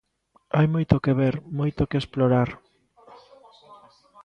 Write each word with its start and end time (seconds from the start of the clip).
Hai 0.55 0.67
moito 0.73 0.95
que 1.03 1.13
ver, 1.21 1.35
moito 1.59 1.81
que 1.89 1.99
explorar. 2.01 2.49